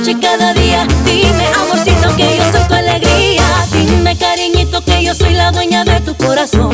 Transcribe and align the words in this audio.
noche, 0.00 0.16
cada 0.20 0.52
día. 0.54 0.86
Dime, 1.04 1.46
amorcito, 1.60 2.16
que 2.16 2.36
yo 2.36 2.52
soy 2.52 2.68
tu 2.68 2.74
alegría. 2.74 3.42
Dime, 3.72 4.16
cariñito, 4.16 4.82
que 4.84 5.04
yo 5.04 5.14
soy 5.14 5.34
la 5.34 5.52
dueña 5.52 5.84
de 5.84 6.00
tu 6.00 6.14
corazón. 6.14 6.72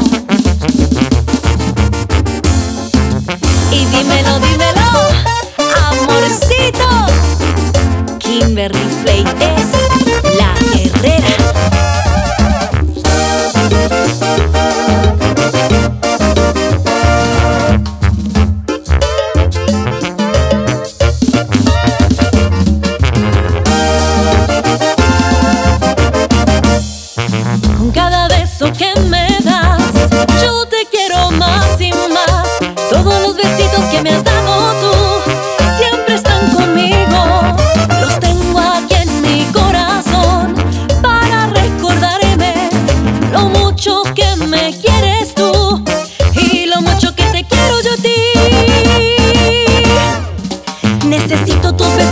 Y 3.71 3.85
dímelo, 3.87 4.39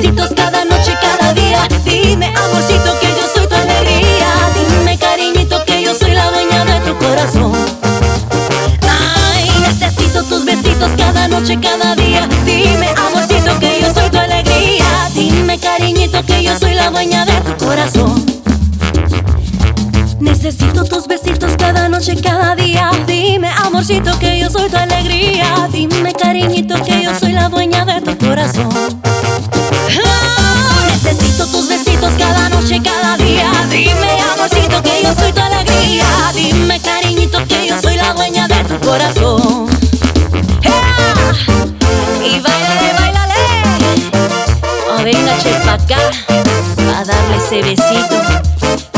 besitos 0.05 0.31
cada 0.37 0.65
noche, 0.67 0.93
cada 1.01 1.33
día. 1.33 1.67
Dime, 1.85 2.27
amorcito, 2.27 2.99
que 3.01 3.09
yo 3.09 3.27
soy 3.35 3.47
tu 3.49 3.55
alegría. 3.55 4.29
Dime, 4.55 4.99
cariñito, 4.99 5.65
que 5.65 5.83
yo 5.83 5.95
soy 5.95 6.13
la 6.13 6.31
dueña 6.31 6.65
de 6.65 6.81
tu 6.81 6.97
corazón. 6.99 7.53
Ay, 8.83 9.49
necesito 9.61 10.23
tus 10.25 10.45
besitos 10.45 10.91
cada 10.99 11.27
noche, 11.29 11.59
cada 11.59 11.97
día. 11.97 12.29
Dime, 12.45 12.89
amorcito, 13.07 13.59
que 13.59 13.81
yo 13.81 13.95
soy 13.95 14.11
tu 14.11 14.19
alegría. 14.19 14.85
Dime, 15.15 15.59
cariñito, 15.59 16.23
que 16.27 16.43
yo 16.43 16.59
soy 16.59 16.75
la 16.75 16.91
dueña 16.91 17.25
de 17.25 17.41
tu 17.41 17.65
corazón. 17.65 18.27
Necesito 20.21 20.85
tus 20.85 21.07
besitos 21.07 21.53
cada 21.57 21.89
noche, 21.89 22.17
cada 22.21 22.55
día. 22.55 22.91
Dime, 23.07 23.49
amorcito, 23.63 24.19
que 24.19 24.39
yo 24.39 24.51
soy 24.51 24.69
tu 24.69 24.77
alegría. 24.77 25.69
Noche, 32.65 32.81
cada 32.83 33.17
día. 33.19 33.51
Dime, 33.71 34.19
amorcito, 34.33 34.83
que 34.83 35.03
yo 35.03 35.15
soy 35.15 35.33
tu 35.33 35.41
alegría. 35.41 36.07
Dime, 36.35 36.81
cariñito, 36.81 37.45
que 37.47 37.69
yo 37.69 37.81
soy 37.81 37.97
la 37.97 38.15
dueña 38.15 38.49
de 38.49 38.65
tu 38.65 38.79
corazón. 38.81 39.69
Ah, 40.65 41.33
y 42.25 42.41
bailale, 42.41 42.93
bailale. 42.99 43.35
Oh, 44.91 45.03
venga, 45.03 45.37
che, 45.39 45.51
pa' 45.65 45.75
acá. 45.75 45.99
A 46.97 47.05
darle 47.05 47.37
ese 47.37 47.63
besito. 47.63 48.94